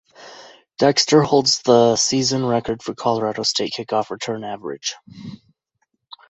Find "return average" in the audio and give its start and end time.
4.09-4.95